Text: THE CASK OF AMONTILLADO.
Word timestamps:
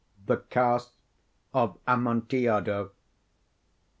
THE 0.25 0.37
CASK 0.37 0.93
OF 1.53 1.77
AMONTILLADO. 1.87 2.89